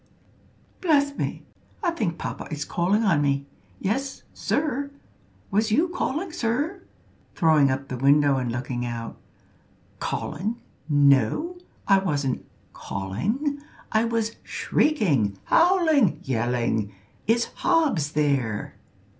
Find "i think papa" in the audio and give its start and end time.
1.83-2.47